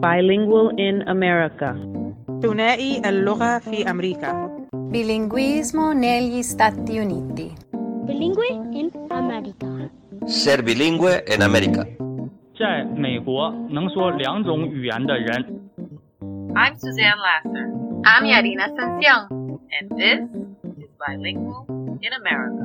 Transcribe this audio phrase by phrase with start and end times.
[0.00, 1.76] Bilingual in America.
[2.42, 4.50] ثنائي اللغة في أمريكا
[4.90, 7.52] Bilinguismo negli Stati Uniti.
[8.06, 9.90] Bilingue in America.
[10.26, 11.86] Ser bilingüe en América.
[12.58, 15.60] 在美国能说两种语言的人。
[16.54, 17.66] I'm Suzanne Lasser.
[18.04, 19.28] I'm Yarina Sancion.
[19.70, 20.20] And this
[20.76, 21.64] is Bilingual
[22.02, 22.63] in America.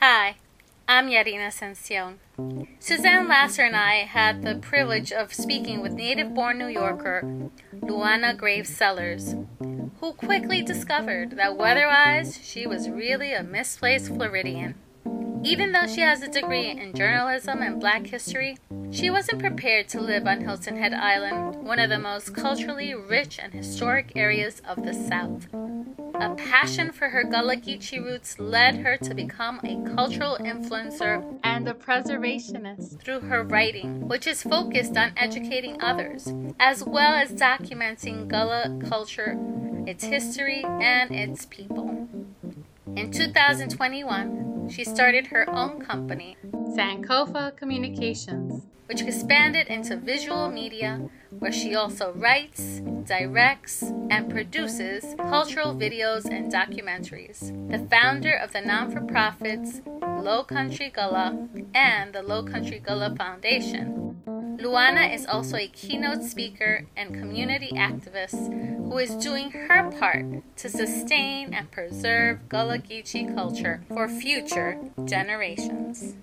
[0.00, 0.36] Hi,
[0.86, 2.20] I'm Yarina Ascension.
[2.78, 8.36] Suzanne Lasser and I had the privilege of speaking with native born New Yorker Luana
[8.36, 9.34] Graves Sellers,
[9.98, 14.76] who quickly discovered that weather-wise she was really a misplaced Floridian.
[15.42, 18.56] Even though she has a degree in journalism and black history,
[18.92, 23.40] she wasn't prepared to live on Hilton Head Island, one of the most culturally rich
[23.42, 25.48] and historic areas of the South.
[26.20, 31.68] A passion for her Gullah Geechee roots led her to become a cultural influencer and
[31.68, 38.26] a preservationist through her writing, which is focused on educating others, as well as documenting
[38.26, 39.38] Gullah culture,
[39.86, 42.08] its history, and its people.
[42.96, 51.08] In 2021, she started her own company, Sankofa Communications, which expanded into visual media,
[51.38, 57.52] where she also writes, directs, and produces cultural videos and documentaries.
[57.70, 59.82] The founder of the non for profits
[60.22, 64.16] Low Country Gullah and the Low Country Gullah Foundation.
[64.58, 68.52] Luana is also a keynote speaker and community activist
[68.90, 70.24] who is doing her part
[70.56, 76.16] to sustain and preserve Gullah Geechee culture for future generations.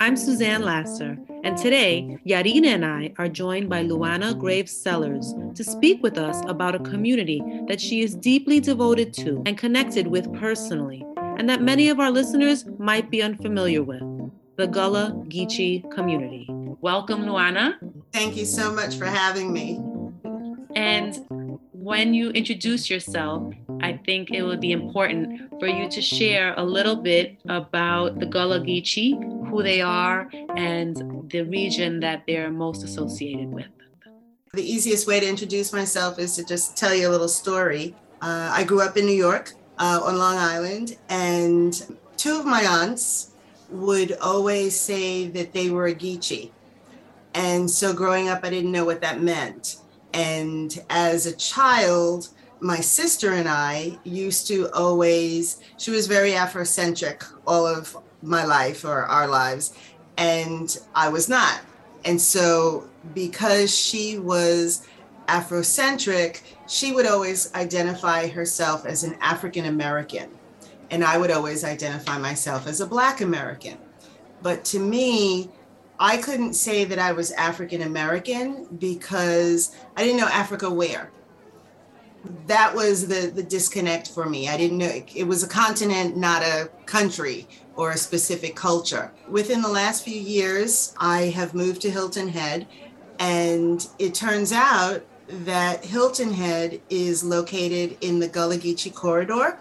[0.00, 5.64] I'm Suzanne Lasser, and today Yarina and I are joined by Luana Graves Sellers to
[5.64, 10.32] speak with us about a community that she is deeply devoted to and connected with
[10.34, 14.02] personally, and that many of our listeners might be unfamiliar with
[14.56, 16.46] the Gullah Geechee community.
[16.80, 17.74] Welcome, Luana.
[18.12, 19.80] Thank you so much for having me.
[20.76, 21.26] And
[21.72, 26.62] when you introduce yourself, I think it would be important for you to share a
[26.62, 29.16] little bit about the Gullah Geechee,
[29.50, 33.66] who they are, and the region that they're most associated with.
[34.54, 37.94] The easiest way to introduce myself is to just tell you a little story.
[38.20, 42.64] Uh, I grew up in New York uh, on Long Island, and two of my
[42.64, 43.32] aunts
[43.70, 46.50] would always say that they were a Geechee.
[47.34, 49.76] And so growing up, I didn't know what that meant.
[50.14, 52.28] And as a child,
[52.60, 58.84] my sister and I used to always, she was very Afrocentric all of my life
[58.84, 59.74] or our lives,
[60.16, 61.60] and I was not.
[62.04, 64.86] And so, because she was
[65.28, 70.30] Afrocentric, she would always identify herself as an African American,
[70.90, 73.78] and I would always identify myself as a Black American.
[74.42, 75.50] But to me,
[75.98, 81.10] I couldn't say that I was African American because I didn't know Africa where
[82.46, 84.48] that was the the disconnect for me.
[84.48, 87.46] I didn't know it was a continent, not a country
[87.78, 89.12] or a specific culture.
[89.28, 92.66] Within the last few years, I have moved to Hilton Head,
[93.20, 99.60] and it turns out that Hilton Head is located in the Gullah Geechee corridor,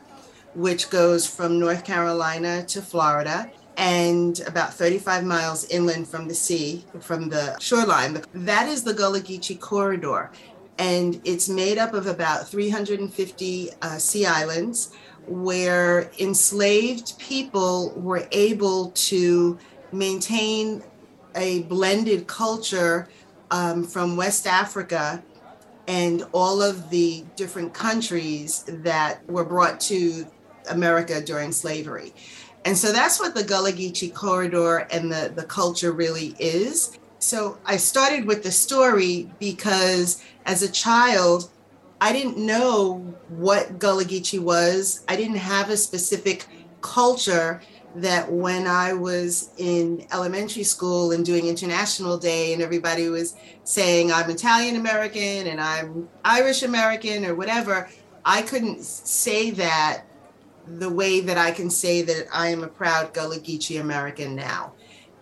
[0.56, 6.84] which goes from North Carolina to Florida and about 35 miles inland from the sea,
[7.00, 8.24] from the shoreline.
[8.34, 10.32] That is the Gullah Geechee corridor
[10.80, 14.92] and it's made up of about 350 uh, sea islands
[15.28, 19.58] where enslaved people were able to
[19.92, 20.84] maintain
[21.36, 23.08] a blended culture
[23.52, 25.24] um, from West Africa
[25.88, 30.26] and all of the different countries that were brought to
[30.70, 32.14] America during slavery.
[32.66, 36.98] And so that's what the Gullah Geechee corridor and the, the culture really is.
[37.20, 41.50] So I started with the story because as a child,
[42.00, 45.04] I didn't know what Gullah Geechee was.
[45.08, 46.46] I didn't have a specific
[46.82, 47.62] culture
[47.96, 54.12] that when I was in elementary school and doing International Day, and everybody was saying
[54.12, 57.90] I'm Italian American and I'm Irish American or whatever,
[58.24, 60.04] I couldn't say that
[60.68, 64.74] the way that I can say that I am a proud Gullah Geechee American now.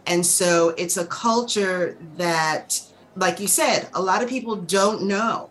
[0.08, 2.82] And so it's a culture that
[3.16, 5.50] like you said, a lot of people don't know.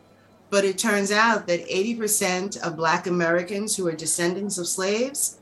[0.55, 5.39] But it turns out that 80% of Black Americans who are descendants of slaves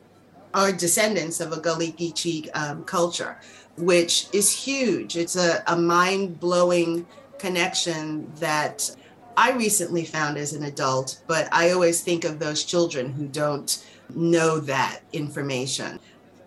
[0.55, 3.37] are descendants of a Geechee um, culture,
[3.76, 5.19] which is huge.
[5.19, 7.06] It's a, a mind blowing
[7.38, 8.97] connection that
[9.37, 13.85] I recently found as an adult, but I always think of those children who don't
[14.15, 16.00] know that information.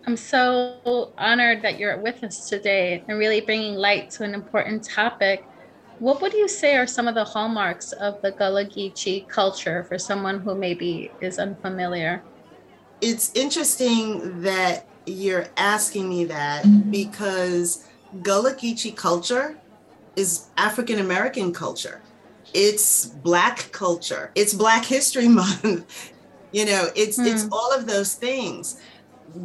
[0.08, 4.82] I'm so honored that you're with us today and really bringing light to an important
[4.82, 5.44] topic.
[5.98, 9.98] What would you say are some of the hallmarks of the Gullah Geechee culture for
[9.98, 12.22] someone who maybe is unfamiliar?
[13.00, 17.86] It's interesting that you're asking me that because
[18.22, 19.56] Gullah Geechee culture
[20.16, 22.02] is African American culture.
[22.52, 24.32] It's Black culture.
[24.34, 26.12] It's Black History Month.
[26.52, 27.26] You know, it's mm.
[27.26, 27.52] it's hmm.
[27.52, 28.80] all of those things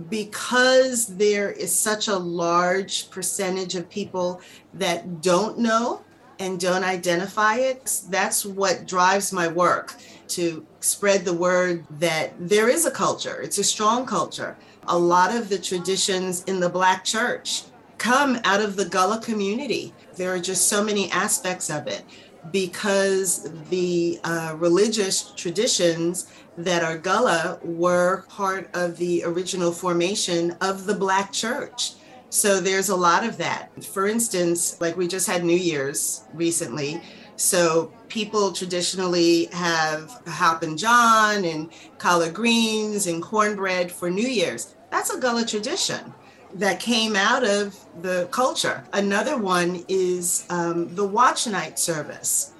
[0.10, 4.40] because there is such a large percentage of people
[4.74, 6.04] that don't know
[6.42, 9.96] and don't identify it, that's what drives my work
[10.28, 14.58] to spread the word that there is a culture, it's a strong culture.
[14.88, 17.64] A lot of the traditions in the Black church
[18.00, 19.94] come out of the Gullah community.
[20.16, 22.04] There are just so many aspects of it
[22.52, 30.88] because the uh, religious traditions that are Gullah were part of the original formation of
[30.88, 31.94] the Black church.
[32.32, 33.84] So there's a lot of that.
[33.84, 37.02] For instance, like we just had New Year's recently.
[37.36, 44.76] So people traditionally have Hoppin' John and collard greens and cornbread for New Year's.
[44.92, 46.14] That's a Gullah tradition
[46.54, 48.82] that came out of the culture.
[48.94, 52.51] Another one is um, the watch night service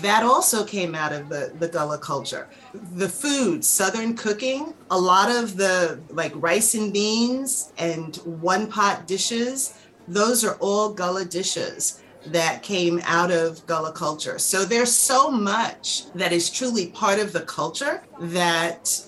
[0.00, 2.48] that also came out of the, the Gullah culture.
[2.72, 9.06] The food, Southern cooking, a lot of the like rice and beans and one pot
[9.06, 9.78] dishes,
[10.08, 14.38] those are all Gullah dishes that came out of Gullah culture.
[14.38, 19.00] So there's so much that is truly part of the culture that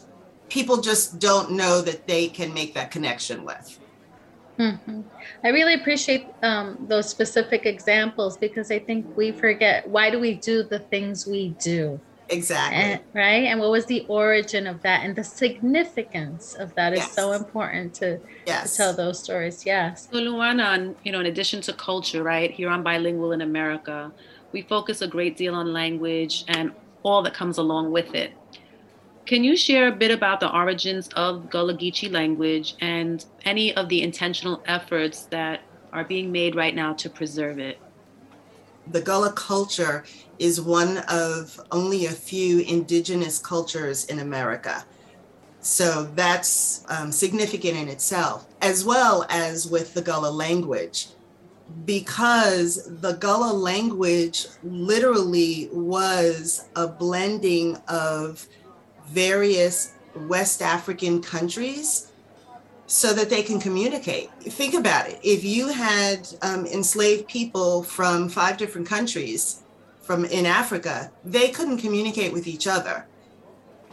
[0.49, 3.79] people just don't know that they can make that connection with.
[4.59, 5.03] Mm-hmm.
[5.47, 10.35] I really appreciate um, those specific examples because I think we forget why do we
[10.35, 12.01] do the things we do?
[12.29, 12.77] Exactly.
[12.77, 13.45] And, right.
[13.45, 17.07] And what was the origin of that and the significance of that yes.
[17.07, 18.73] is so important to, yes.
[18.73, 19.65] to tell those stories.
[19.65, 20.09] Yes.
[20.11, 24.11] So Luana, you know, in addition to culture, right, here on Bilingual in America,
[24.51, 26.73] we focus a great deal on language and
[27.05, 28.33] all that comes along with it.
[29.27, 33.89] Can you share a bit about the origins of Gullah Geechee language and any of
[33.89, 35.63] the intentional efforts that
[35.93, 37.81] are being made right now to preserve it?
[38.87, 40.05] The Gullah culture
[40.39, 44.85] is one of only a few indigenous cultures in America.
[45.61, 51.09] So that's um, significant in itself, as well as with the Gullah language,
[51.85, 58.47] because the Gullah language literally was a blending of
[59.09, 62.11] various West African countries
[62.87, 64.31] so that they can communicate.
[64.41, 65.19] Think about it.
[65.23, 69.63] If you had um, enslaved people from five different countries
[70.03, 73.07] from in Africa, they couldn't communicate with each other.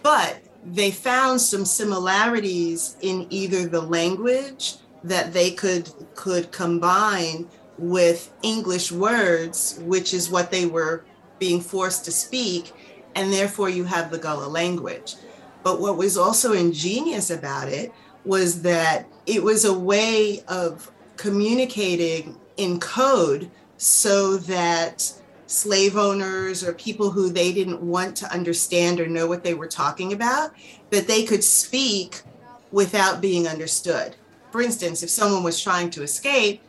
[0.04, 8.31] But they found some similarities in either the language that they could could combine with
[8.44, 11.04] English words, which is what they were
[11.39, 12.71] being forced to speak,
[13.15, 15.16] and therefore you have the Gullah language.
[15.64, 17.92] But what was also ingenious about it
[18.26, 25.14] was that it was a way of communicating in code so that
[25.47, 29.68] slave owners or people who they didn't want to understand or know what they were
[29.68, 30.52] talking about
[30.90, 32.21] that they could speak
[32.71, 34.16] without being understood
[34.52, 36.61] for instance if someone was trying to escape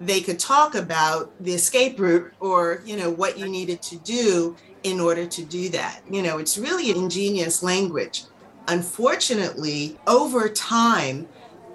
[0.00, 4.56] they could talk about the escape route or you know what you needed to do
[4.82, 6.00] in order to do that.
[6.10, 8.24] You know, it's really an ingenious language.
[8.68, 11.28] Unfortunately, over time,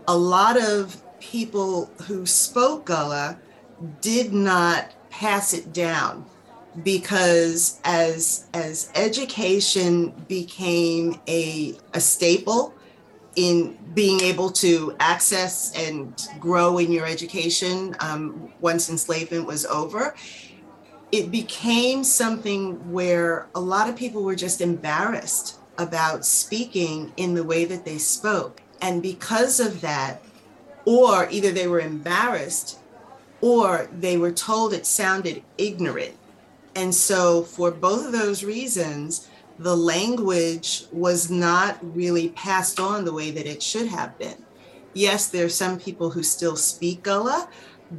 [0.08, 3.40] a lot of people who spoke Gullah
[4.02, 6.26] did not pass it down
[6.84, 12.74] because as as education became a, a staple
[13.36, 20.16] in being able to access and grow in your education um, once enslavement was over
[21.12, 27.44] it became something where a lot of people were just embarrassed about speaking in the
[27.44, 28.62] way that they spoke.
[28.82, 30.22] And because of that,
[30.86, 32.80] or either they were embarrassed
[33.42, 36.16] or they were told it sounded ignorant.
[36.76, 39.28] And so, for both of those reasons,
[39.60, 44.46] the language was not really passed on the way that it should have been.
[44.94, 47.50] Yes, there are some people who still speak Gullah,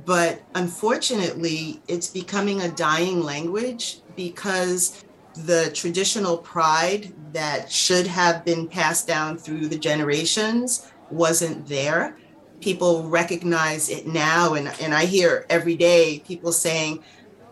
[0.05, 5.05] But unfortunately, it's becoming a dying language because
[5.35, 12.17] the traditional pride that should have been passed down through the generations wasn't there.
[12.61, 17.03] People recognize it now, and, and I hear every day people saying,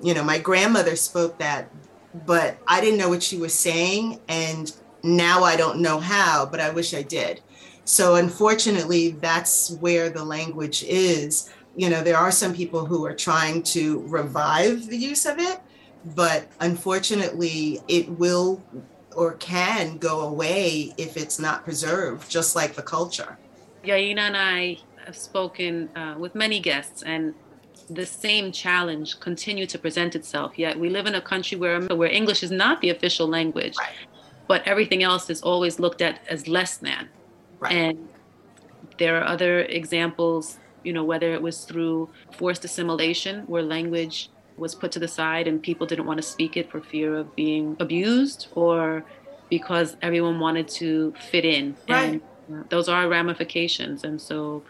[0.02, 1.70] you know, my grandmother spoke that,
[2.26, 6.60] but I didn't know what she was saying, and now I don't know how, but
[6.60, 7.40] I wish I did.
[7.84, 11.48] So, unfortunately, that's where the language is.
[11.76, 15.60] You know, there are some people who are trying to revive the use of it,
[16.14, 18.62] but unfortunately, it will
[19.14, 23.38] or can go away if it's not preserved, just like the culture.
[23.84, 27.34] Yarina and I have spoken uh, with many guests, and
[27.88, 30.58] the same challenge continue to present itself.
[30.58, 33.94] Yet we live in a country where where English is not the official language, right.
[34.48, 37.08] but everything else is always looked at as less than.
[37.60, 37.72] Right.
[37.72, 38.08] And
[38.98, 44.74] there are other examples, you know, whether it was through forced assimilation, where language was
[44.74, 47.76] put to the side and people didn't want to speak it for fear of being
[47.80, 49.04] abused or
[49.50, 51.76] because everyone wanted to fit in.
[51.88, 52.22] Right.
[52.48, 54.04] And uh, those are ramifications.
[54.04, 54.62] And so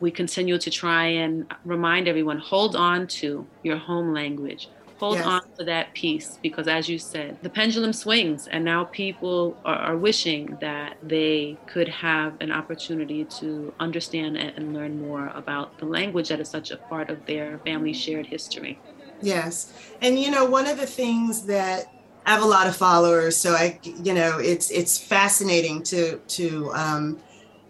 [0.00, 4.68] we continue to try and remind everyone hold on to your home language.
[4.98, 5.26] Hold Yes.
[5.26, 9.76] on to that piece because, as you said, the pendulum swings, and now people are,
[9.76, 15.76] are wishing that they could have an opportunity to understand and, and learn more about
[15.78, 18.82] the language that is such a part of their family shared history.
[19.20, 19.72] Yes.
[20.00, 21.86] And you know, one of the things that
[22.26, 26.72] I have a lot of followers, so I, you know, it's it's fascinating to to
[26.74, 27.22] um,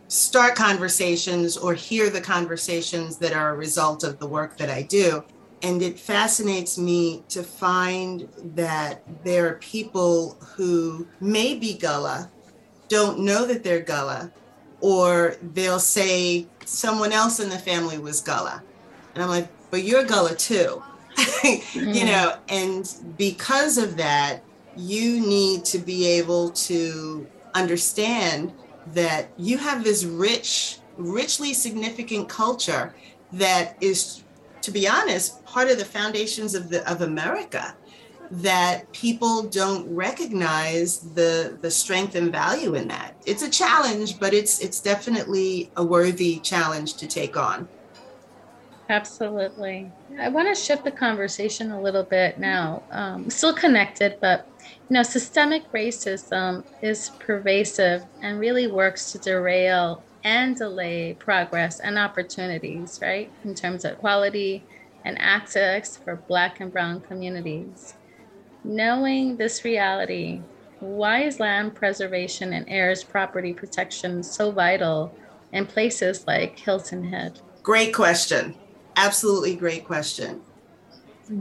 [0.09, 4.83] start conversations or hear the conversations that are a result of the work that I
[4.83, 5.25] do.
[5.65, 12.31] And it fascinates me to find that there are people who may be Gullah,
[12.89, 14.31] don't know that they're Gullah,
[14.83, 18.63] or they'll say someone else in the family was Gullah.
[19.15, 20.83] And I'm like, but you're Gullah too.
[21.17, 22.07] you mm-hmm.
[22.09, 24.43] know, and because of that,
[24.77, 28.53] you need to be able to understand
[28.89, 32.95] that you have this rich, richly significant culture
[33.33, 34.24] that is,
[34.65, 37.77] to be honest, part of the foundations of the of America
[38.31, 43.15] that people don't recognize the the strength and value in that.
[43.27, 47.69] It's a challenge, but it's it's definitely a worthy challenge to take on.
[48.89, 49.91] Absolutely.
[50.19, 52.83] I want to shift the conversation a little bit now.
[52.91, 54.47] Um, still connected, but
[54.89, 61.99] you know, systemic racism is pervasive and really works to derail and delay progress and
[61.99, 63.31] opportunities, right?
[63.45, 64.65] In terms of equality
[65.05, 67.95] and access for Black and Brown communities.
[68.65, 70.41] Knowing this reality,
[70.81, 75.15] why is land preservation and heirs property protection so vital
[75.53, 77.41] in places like Hilton Head?
[77.63, 78.55] Great question.
[78.97, 80.41] Absolutely great question.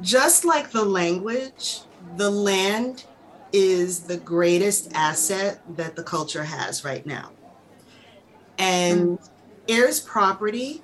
[0.02, 1.82] Just like the language,
[2.18, 3.06] the land
[3.52, 7.32] is the greatest asset that the culture has right now.
[8.58, 9.20] And
[9.68, 10.82] heirs property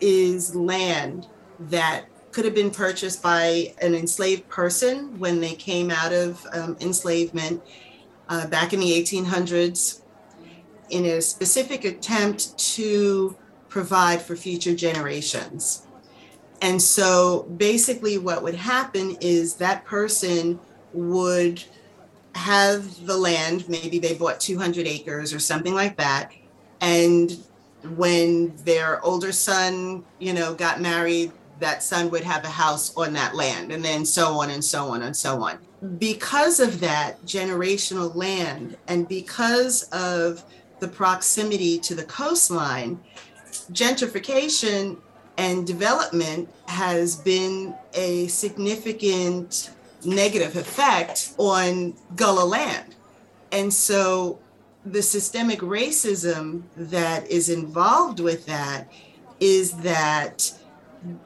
[0.00, 1.26] is land
[1.58, 6.76] that could have been purchased by an enslaved person when they came out of um,
[6.80, 7.62] enslavement
[8.28, 10.02] uh, back in the 1800s
[10.90, 13.36] in a specific attempt to
[13.68, 15.86] provide for future generations.
[16.60, 20.58] And so basically, what would happen is that person
[20.92, 21.62] would
[22.34, 26.32] have the land, maybe they bought 200 acres or something like that.
[26.84, 27.38] And
[27.96, 33.14] when their older son, you know, got married, that son would have a house on
[33.14, 35.58] that land, and then so on and so on and so on.
[35.98, 40.44] Because of that generational land, and because of
[40.80, 43.00] the proximity to the coastline,
[43.72, 44.98] gentrification
[45.38, 49.70] and development has been a significant
[50.04, 52.94] negative effect on Gullah land.
[53.52, 54.38] And so
[54.84, 58.90] the systemic racism that is involved with that
[59.40, 60.52] is that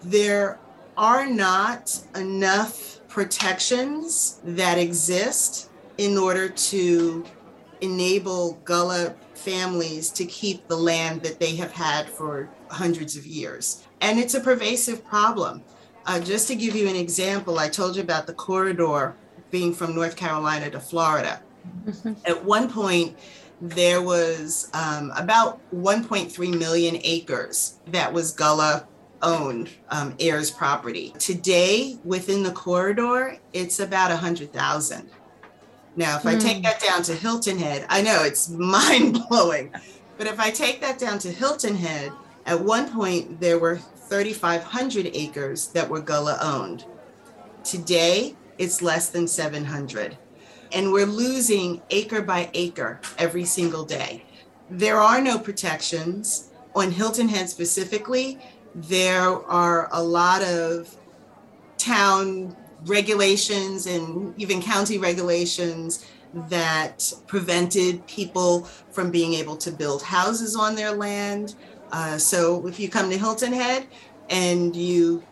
[0.03, 0.59] there
[0.97, 7.25] are not enough protections that exist in order to
[7.81, 13.85] enable Gullah families to keep the land that they have had for hundreds of years.
[14.01, 15.63] And it's a pervasive problem.
[16.07, 19.15] Uh, just to give you an example, I told you about the corridor
[19.51, 21.43] being from North Carolina to Florida.
[22.25, 23.17] At one point,
[23.61, 28.87] there was um, about 1.3 million acres that was Gullah
[29.23, 31.13] owned um, heirs property.
[31.19, 35.11] Today, within the corridor, it's about 100,000.
[35.97, 39.75] Now, if I take that down to Hilton Head, I know it's mind blowing,
[40.17, 42.13] but if I take that down to Hilton Head,
[42.47, 46.85] at one point there were 3,500 acres that were Gullah owned.
[47.65, 50.17] Today, it's less than 700.
[50.73, 54.25] And we're losing acre by acre every single day.
[54.71, 56.51] There are no protections.
[56.75, 58.39] On Hilton Head specifically,
[58.75, 60.95] there are a lot of
[61.79, 70.55] town regulations and even county regulations that prevented people from being able to build houses
[70.55, 71.55] on their land.
[71.91, 73.87] Uh, so if you come to Hilton Head
[74.29, 75.23] and you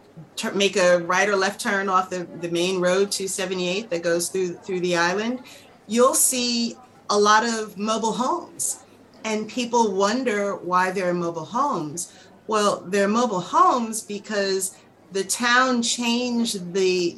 [0.55, 4.55] make a right or left turn off the, the main road 278 that goes through
[4.55, 5.43] through the island,
[5.87, 6.77] you'll see
[7.11, 8.83] a lot of mobile homes.
[9.25, 12.13] And people wonder why there are mobile homes.
[12.47, 14.77] Well, they're mobile homes because
[15.13, 17.17] the town changed the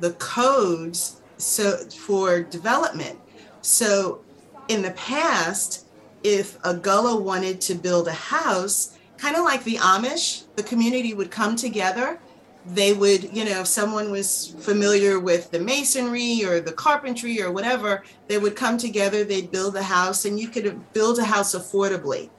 [0.00, 3.18] the codes so for development.
[3.62, 4.20] So
[4.68, 5.86] in the past,
[6.22, 11.14] if a Gullah wanted to build a house, kind of like the Amish, the community
[11.14, 12.18] would come together.
[12.66, 17.52] They would, you know, if someone was familiar with the masonry or the carpentry or
[17.52, 21.54] whatever, they would come together, they'd build a house, and you could build a house
[21.54, 22.30] affordably.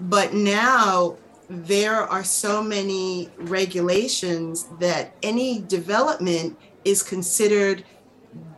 [0.00, 1.16] But now
[1.50, 7.84] there are so many regulations that any development is considered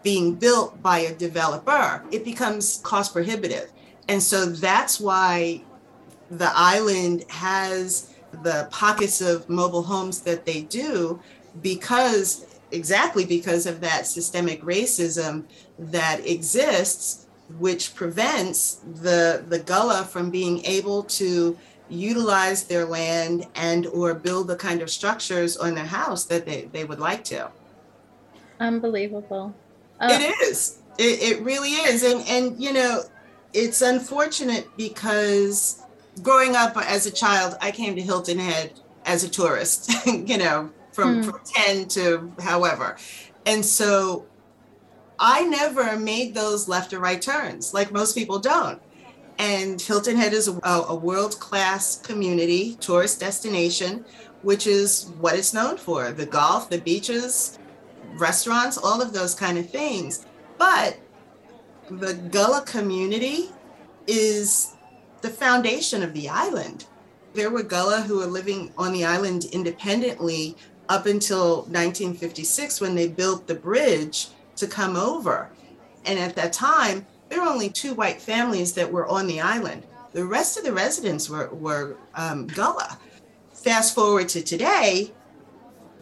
[0.03, 3.71] being built by a developer, it becomes cost prohibitive.
[4.09, 5.63] And so that's why
[6.31, 8.10] the island has
[8.43, 11.21] the pockets of mobile homes that they do,
[11.63, 15.45] because exactly because of that systemic racism
[15.79, 17.27] that exists,
[17.59, 21.59] which prevents the, the Gullah from being able to
[21.89, 26.69] utilize their land and or build the kind of structures on their house that they,
[26.73, 27.51] they would like to.
[28.61, 29.53] Unbelievable.
[29.99, 30.79] Uh, It is.
[30.99, 32.05] It, it really is.
[32.05, 33.03] And and you know,
[33.53, 35.80] it's unfortunate because
[36.23, 38.73] growing up as a child, I came to Hilton Head
[39.07, 41.31] as a tourist, you know, from, Hmm.
[41.31, 42.97] from 10 to however.
[43.47, 44.27] And so
[45.19, 48.81] I never made those left or right turns like most people don't.
[49.39, 54.05] And Hilton Head is a, a world class community tourist destination,
[54.43, 57.59] which is what it's known for the golf, the beaches,
[58.19, 60.27] restaurants, all of those kind of things.
[60.59, 60.99] But
[61.91, 63.49] the Gullah community
[64.07, 64.75] is
[65.21, 66.87] the foundation of the island.
[67.35, 70.57] There were Gullah who were living on the island independently
[70.89, 75.51] up until 1956 when they built the bridge to come over.
[76.05, 79.85] And at that time, there were only two white families that were on the island.
[80.13, 82.99] The rest of the residents were, were um, Gullah.
[83.53, 85.13] Fast forward to today,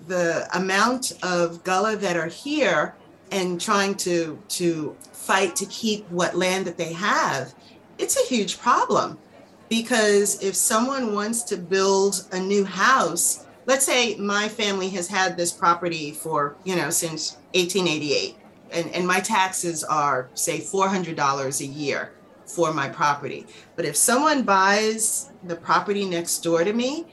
[0.07, 2.95] the amount of Gullah that are here
[3.31, 7.53] and trying to, to fight to keep what land that they have,
[7.99, 9.19] it's a huge problem.
[9.69, 15.37] Because if someone wants to build a new house, let's say my family has had
[15.37, 18.37] this property for, you know, since 1888
[18.73, 22.13] and, and my taxes are say $400 a year
[22.47, 23.47] for my property.
[23.77, 27.07] But if someone buys the property next door to me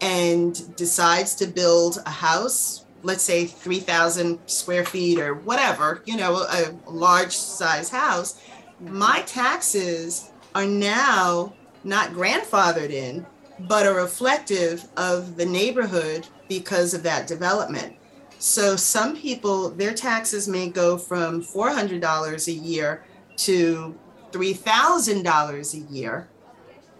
[0.00, 6.36] and decides to build a house, let's say 3,000 square feet or whatever, you know,
[6.36, 8.40] a large size house,
[8.80, 11.52] my taxes are now
[11.84, 13.26] not grandfathered in,
[13.60, 17.96] but are reflective of the neighborhood because of that development.
[18.38, 23.04] So some people, their taxes may go from $400 a year
[23.36, 23.94] to
[24.32, 26.28] $3,000 a year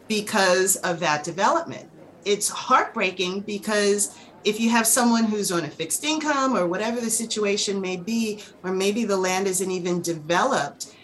[0.07, 1.89] because of that development.
[2.25, 7.11] It's heartbreaking because if you have someone who's on a fixed income or whatever the
[7.11, 10.95] situation may be, or maybe the land isn't even developed,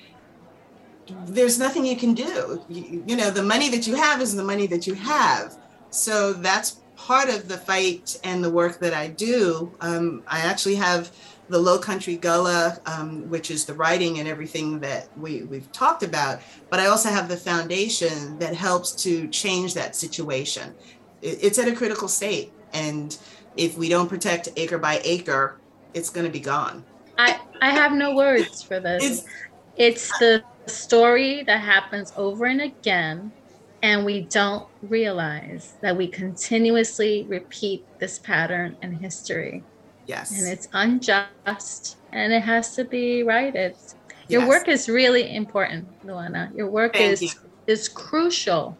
[1.27, 2.63] there's nothing you can do.
[2.69, 5.57] You, you know, the money that you have is the money that you have.
[5.91, 9.73] So that's part of the fight and the work that I do.
[9.81, 11.11] Um, I actually have
[11.49, 16.03] the Low Country Gullah, um, which is the writing and everything that we, we've talked
[16.03, 16.41] about,
[16.71, 20.75] but I also have the foundation that helps to change that situation.
[21.23, 22.53] It, it's at a critical state.
[22.73, 23.17] And
[23.57, 25.59] if we don't protect acre by acre,
[25.95, 26.85] it's going to be gone.
[27.17, 29.05] I, I have no words for this.
[29.05, 29.25] It's,
[29.77, 33.33] It's the story that happens over and again,
[33.83, 39.65] and we don't realize that we continuously repeat this pattern in history.
[40.07, 40.31] yes.
[40.33, 43.75] And it's unjust and it has to be righted.
[44.29, 44.49] Your Yes.
[44.49, 46.51] work is really important, Luana.
[46.57, 47.31] Your work Thank is you.
[47.67, 48.79] is crucial.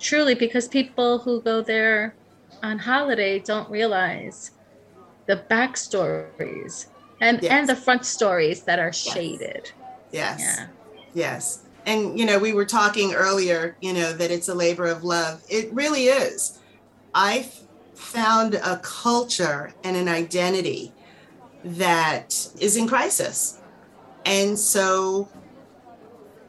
[0.00, 2.16] Truly, because people who go there
[2.62, 4.50] on holiday don't realize
[5.26, 6.86] the backstories
[7.20, 7.52] and Yes.
[7.52, 9.72] and the front stories that are shaded.
[10.12, 10.40] Yes.
[10.40, 10.66] Yeah.
[11.16, 11.62] Yes.
[11.86, 15.42] And, you know, we were talking earlier, you know, that it's a labor of love.
[15.48, 16.58] It really is.
[17.14, 17.48] I
[17.94, 20.92] found a culture and an identity
[21.64, 23.62] that is in crisis.
[24.26, 25.30] And so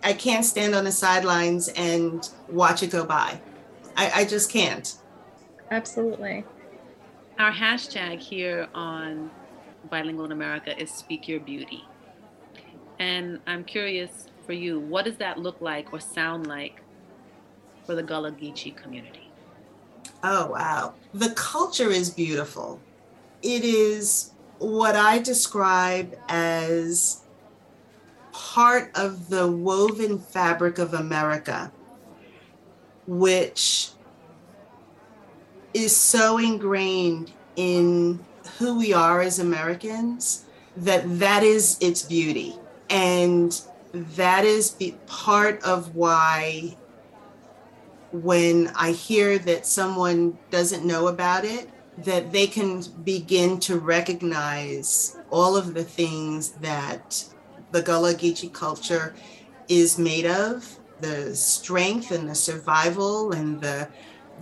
[0.03, 3.39] I can't stand on the sidelines and watch it go by.
[3.95, 4.97] I, I just can't.
[5.71, 6.43] Absolutely.
[7.39, 9.31] Our hashtag here on
[9.89, 11.85] Bilingual in America is Speak Your Beauty.
[12.99, 16.81] And I'm curious for you, what does that look like or sound like
[17.85, 19.29] for the Gullah Geechee community?
[20.23, 20.95] Oh, wow.
[21.13, 22.79] The culture is beautiful.
[23.43, 27.21] It is what I describe as
[28.31, 31.71] part of the woven fabric of America,
[33.05, 33.89] which
[35.73, 38.25] is so ingrained in
[38.57, 40.45] who we are as Americans
[40.77, 42.55] that that is its beauty.
[42.89, 43.59] And
[43.93, 46.75] that is part of why
[48.11, 51.69] when I hear that someone doesn't know about it,
[51.99, 57.25] that they can begin to recognize all of the things that
[57.71, 59.13] the Gullah Geechee culture
[59.67, 63.87] is made of, the strength and the survival and the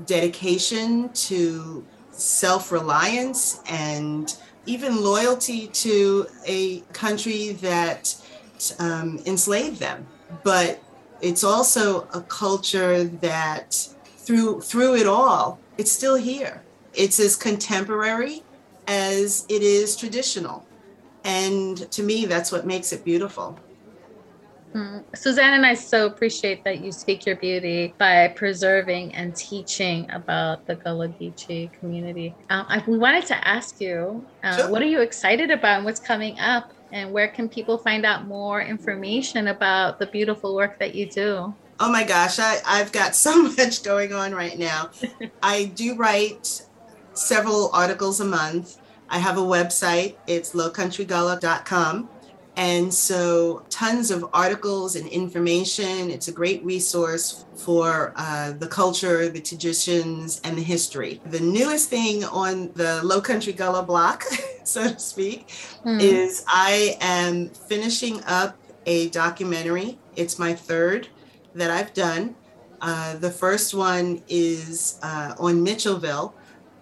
[0.06, 8.16] dedication to self-reliance and even loyalty to a country that
[8.80, 10.06] um, enslaved them.
[10.44, 10.82] But
[11.22, 13.88] it's also a culture that
[14.18, 16.64] through through it all, it's still here.
[16.94, 18.44] It's as contemporary
[18.88, 20.66] as it is traditional.
[21.24, 23.60] And to me, that's what makes it beautiful.
[24.76, 25.04] Mm.
[25.16, 30.68] Suzanne and I so appreciate that you speak your beauty by preserving and teaching about
[30.68, 32.36] the Gullah Geechee community.
[32.50, 34.70] Um, I, we wanted to ask you, uh, sure.
[34.70, 36.74] what are you excited about and what's coming up?
[36.92, 41.54] And where can people find out more information about the beautiful work that you do?
[41.80, 44.92] Oh my gosh, I, I've got so much going on right now.
[45.44, 46.64] I do write
[47.14, 48.78] several articles a month.
[49.10, 52.10] I have a website, it's lowcountrygullah.com.
[52.58, 56.10] And so, tons of articles and information.
[56.10, 61.22] It's a great resource for uh, the culture, the traditions, and the history.
[61.26, 64.24] The newest thing on the Low Country Gullah block,
[64.64, 65.50] so to speak,
[65.84, 66.00] mm.
[66.00, 70.00] is I am finishing up a documentary.
[70.16, 71.10] It's my third
[71.56, 72.36] that I've done.
[72.82, 76.34] Uh, the first one is uh, on Mitchellville.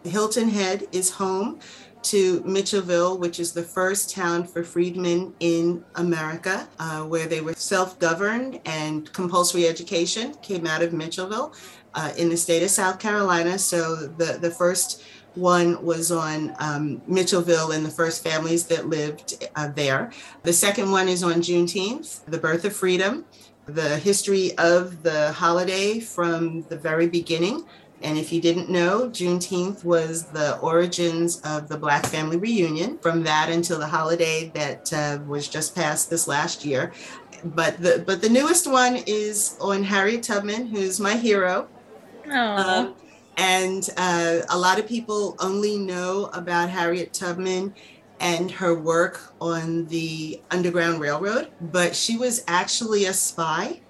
[0.04, 1.60] Hilton Head is home
[2.04, 7.54] to Mitchellville, which is the first town for freedmen in America, uh, where they were
[7.54, 11.56] self governed and compulsory education came out of Mitchellville
[11.96, 13.58] uh, in the state of South Carolina.
[13.58, 15.04] So the, the first
[15.36, 20.12] one was on um, Mitchellville and the first families that lived uh, there.
[20.44, 23.26] The second one is on Juneteenth, the birth of freedom,
[23.66, 27.64] the history of the holiday from the very beginning
[28.04, 32.98] and if you didn't know, Juneteenth was the origins of the Black Family Reunion.
[33.00, 36.92] From that until the holiday that uh, was just passed this last year.
[37.46, 41.68] But the but the newest one is on Harriet Tubman, who's my hero.
[42.58, 42.92] Uh,
[43.38, 47.74] and uh, a lot of people only know about Harriet Tubman
[48.20, 53.82] and her work on the Underground Railroad, but she was actually a spy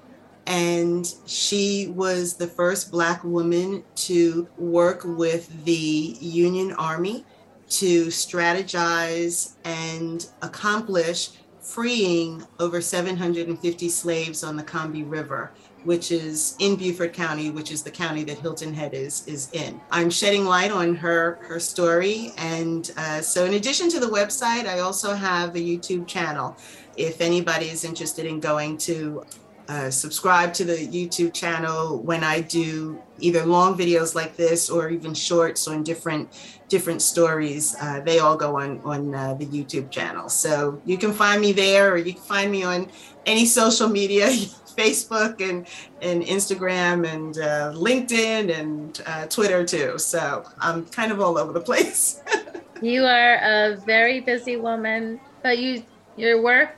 [0.48, 7.26] and she was the first Black woman to work with the Union Army
[7.70, 15.52] to strategize and accomplish freeing over 750 slaves on the Combahee River,
[15.86, 19.80] which is in Beaufort County, which is the county that Hilton Head is, is in.
[19.90, 22.32] I'm shedding light on her, her story.
[22.38, 26.58] And uh, so, in addition to the website, I also have a YouTube channel.
[26.98, 29.24] If anybody is interested in going to
[29.70, 34.90] uh, subscribe to the YouTube channel when I do either long videos like this or
[34.90, 36.30] even shorts on different
[36.68, 37.76] different stories.
[37.80, 41.54] Uh, they all go on on uh, the YouTube channel, so you can find me
[41.54, 42.90] there, or you can find me on
[43.26, 44.28] any social media,
[44.78, 45.66] Facebook and
[46.02, 49.98] and Instagram and uh, LinkedIn and uh, Twitter too.
[49.98, 52.22] So I'm kind of all over the place.
[52.82, 55.84] you are a very busy woman, but you
[56.18, 56.76] your work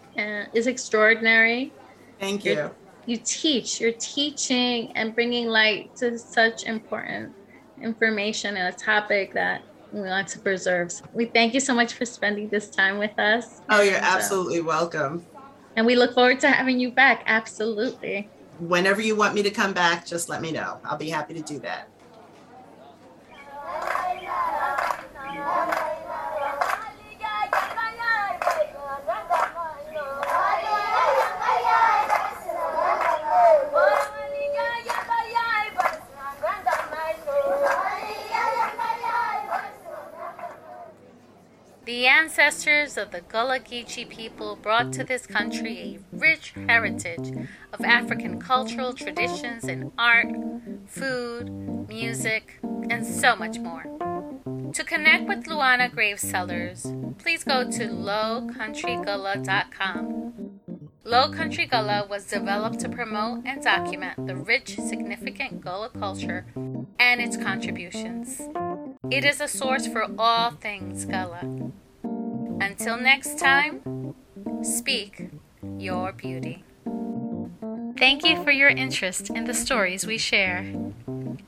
[0.53, 1.73] is extraordinary
[2.19, 2.53] Thank you.
[2.53, 2.71] You're,
[3.05, 7.33] you teach, you're teaching and bringing light to such important
[7.81, 10.91] information and a topic that we want to preserve.
[11.13, 13.61] We thank you so much for spending this time with us.
[13.69, 15.25] Oh, you're and, uh, absolutely welcome.
[15.75, 17.23] And we look forward to having you back.
[17.25, 18.29] Absolutely.
[18.59, 20.79] Whenever you want me to come back, just let me know.
[20.85, 21.89] I'll be happy to do that.
[42.37, 47.31] Ancestors of the Gullah Geechee people brought to this country a rich heritage
[47.71, 50.35] of African cultural traditions in art,
[50.85, 51.49] food,
[51.87, 53.85] music, and so much more.
[54.73, 56.85] To connect with Luana Graves Sellers,
[57.19, 60.59] please go to lowcountrygullah.com.
[61.05, 66.45] Low Country Gullah was developed to promote and document the rich, significant Gullah culture
[66.99, 68.41] and its contributions.
[69.09, 71.64] It is a source for all things Gullah.
[72.61, 74.13] Until next time,
[74.61, 75.29] speak
[75.77, 76.63] your beauty.
[77.97, 80.65] Thank you for your interest in the stories we share.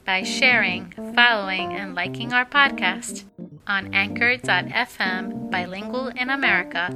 [0.06, 3.26] By sharing, following, and liking our podcast
[3.68, 6.90] on anchor.fm bilingual in America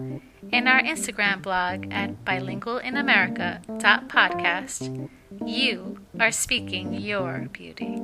[0.53, 5.09] and our Instagram blog at bilingualinamerica.podcast,
[5.45, 8.01] you are speaking your beauty.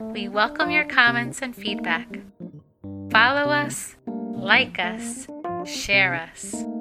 [0.00, 2.20] We welcome your comments and feedback.
[3.10, 5.26] Follow us, like us,
[5.66, 6.73] share us.